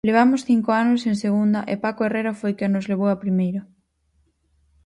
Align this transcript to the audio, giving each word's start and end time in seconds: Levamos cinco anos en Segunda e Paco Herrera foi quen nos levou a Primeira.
Levamos 0.09 0.41
cinco 0.49 0.69
anos 0.83 1.01
en 1.09 1.15
Segunda 1.23 1.61
e 1.73 1.75
Paco 1.83 2.01
Herrera 2.03 2.33
foi 2.39 2.53
quen 2.59 2.71
nos 2.73 2.89
levou 2.91 3.09
a 3.11 3.21
Primeira. 3.23 3.61